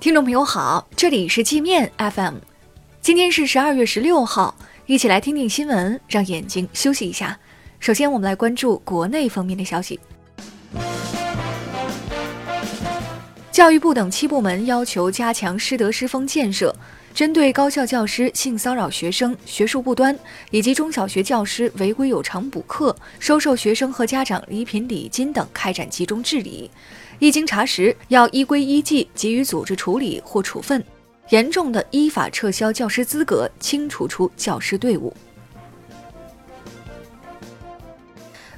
[0.00, 2.36] 听众朋友好，这里是界面 FM，
[3.02, 7.38] 今天是十二月十六号，一起来听听新闻，让眼睛休息一下。
[7.78, 10.00] 首先，我们来关注国内方面的消息。
[13.52, 16.74] 教育部等七部门要求加强师德师风建设，
[17.12, 20.18] 针对高校教师性骚扰学生、学术不端，
[20.50, 26.70] 以及中小学教师违规有偿补课、收受学生和家长礼品礼金等开展集中治理。
[27.20, 30.82] 一经查实，要依规依纪给予组织处理或处分，
[31.28, 35.14] 严重的依法撤销教师资格，清除出教师队伍。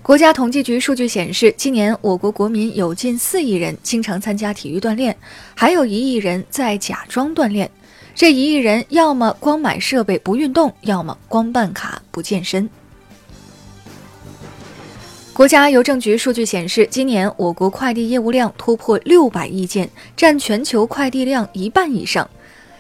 [0.01, 5.17] 国家统计局数据显示，今年我国国民有近四亿人经常参加体育锻炼，
[5.57, 7.69] 还有一亿人在假装锻炼。
[8.15, 12.71] 这一亿人要么光买设备不运动，要么光办卡不健身。
[15.35, 22.29] 国家邮政局数据显示，今年我国快递业务量突破六百亿件，占全球快递量一半以上，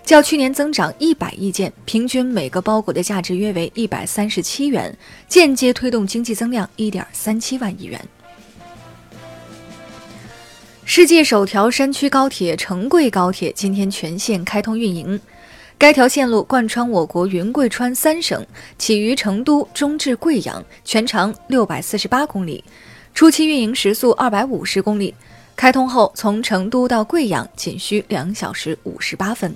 [0.04, 4.94] 较去年增长一百亿件，平均每个包裹的价值约为一百三十七元，
[5.26, 7.98] 间接推动经济增量一点三七万亿元。
[10.84, 15.18] 世界首条山区高铁成贵高铁今天全线开通运营。
[15.78, 18.46] 该条线路贯穿我国云贵川三省，
[18.78, 22.62] 起于成都，终至贵阳，全长六百四十八公里，
[23.14, 25.14] 初期运营时速二百五十公里。
[25.56, 29.54] 开通后，从成都到贵阳仅需两小时五十八分。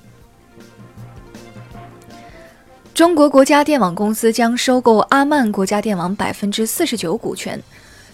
[2.92, 7.62] 中国国家电网公司将收购阿曼国家电网百分之四十九股权，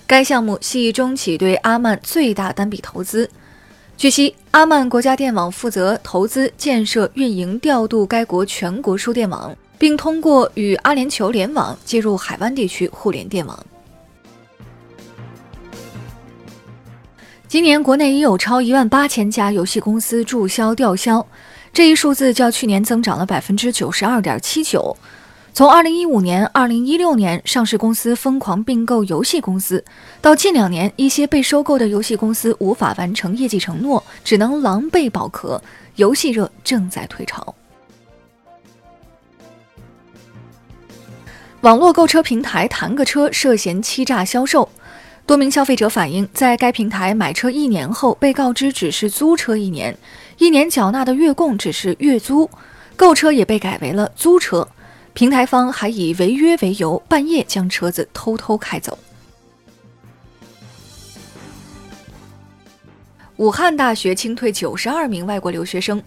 [0.06, 3.30] 该项目系中企对阿曼最大单笔投资。
[4.02, 13.56] 据悉，阿曼国家电网负责投资建设、运营、调度该国全国输电网，并通过与阿联酋联网接入海湾地区互联电网。
[17.46, 21.24] 今年国内已有超一万八千家游戏公司注销、吊销，
[21.72, 24.96] 这一数字较去年增长了百分之九十二点七九。
[25.54, 29.84] 从二零一五年、二零一六年，上市公司疯狂并购游戏公司，
[30.22, 35.62] 到近两年，一些被收购的游戏公司无法完成业绩承诺，只能狼狈保壳，
[35.96, 37.54] 游戏热正在退潮。
[41.60, 44.66] 网络购车平台谈个车涉嫌欺诈销售，
[45.26, 49.94] 多名消费者反映，在该平台买车一年后，被告知只是租车一年，
[50.38, 52.48] 一年缴纳的月供只是月租，
[52.96, 54.66] 购车也被改为了租车。
[55.14, 58.98] 平台方还以违约为由，半夜将车子偷偷开走。
[63.36, 66.02] 武汉大学清退九十二名外国留学生，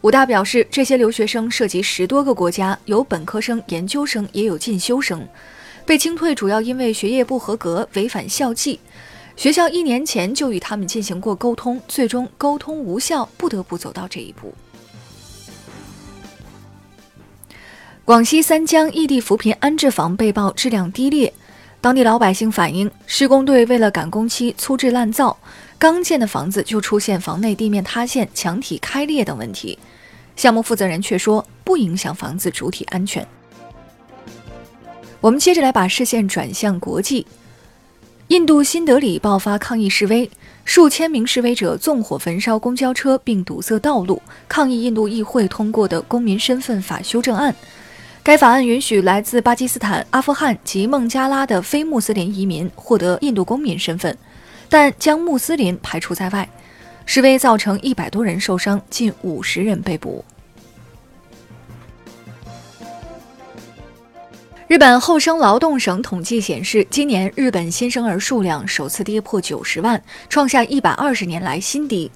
[0.00, 5.26] 武大表示，这些留学生涉及十多个国家，有本科生、研究生，也有进修生。
[5.84, 8.78] 被清退主要因为学业不合格、违反校纪，
[9.36, 14.54] 学校一年前就与他们进行过沟通，最终沟通无效，不得不走到这一步。
[18.10, 21.32] 广西三江异地扶贫安置房被曝质量低劣，
[21.80, 25.38] 当地老百姓反映，施工队为了赶工期粗制滥造，
[25.78, 29.78] 刚建的房子就出现房内地面塌陷、墙体开裂等问题。
[30.34, 33.24] 项目负责人却说不影响房子主体安全。
[35.20, 37.24] 我们接着来把视线转向国际，
[38.26, 40.28] 印度新德里爆发抗议示威，
[40.64, 47.54] 数千名示威者纵火焚烧公交车并堵塞道路，抗议印度议会通过的公民身份法修正案。
[48.22, 54.16] 该法案允许来自巴基斯坦、阿富汗及孟加拉的非穆斯林移民获得印度公民身份，
[54.68, 56.48] 但将穆斯林排除在外。
[57.06, 60.24] 示威造成一百多人受伤，近五十人被捕。
[64.68, 72.08] 日本厚生劳动省统计显示，今年日本新生儿数量首次跌破九十万，创下一百二十年来新低。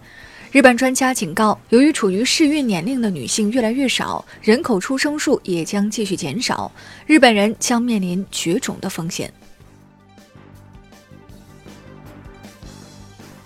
[0.54, 6.70] 日本专家警告，由于处于适孕年龄的女性越来越少，人口出生数也将继续减少，
[7.09, 9.28] 日本人将面临绝种的风险。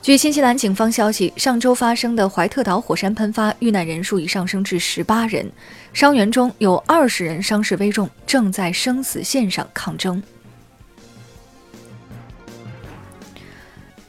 [0.03, 5.50] 据新西兰警方消息，上周发生的怀特岛火山喷发，遇难人数已上升至十八人，
[5.94, 10.23] 伤员中有二十人伤势危重，正在生死线上抗争。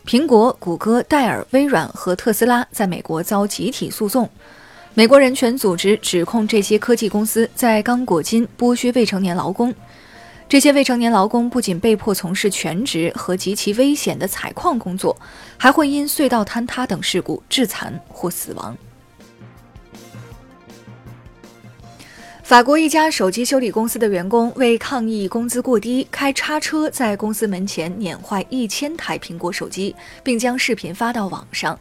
[0.09, 4.27] 苹果、谷歌、戴尔、微软和特斯拉在美国遭集体诉讼。
[4.95, 9.71] 美国人权组织指控这些科技公司在刚果金剥削未成年劳工。
[10.47, 15.15] 这些未成年劳工不仅被迫从事全职和极其危险的采矿工作，
[15.57, 18.75] 还会因隧道坍塌等事故致残或死亡。
[22.49, 31.79] 法国一家手机修理公司的员工为抗议工资过低，开叉车在公司门前碾坏一千台苹果手机，并将视频发到网上。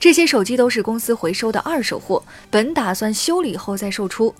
[0.00, 4.34] 这些手机都是公司回收的二手货，本打算修理后再售出。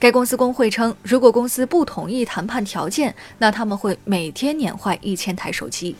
[0.00, 5.94] 该公司工会称，如果公司不同意谈判条件，那他们会每天碾坏一千台手机。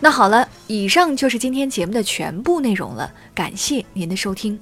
[0.00, 4.58] 那好了，以上就是今天节目的全部内容了，感谢您的收听。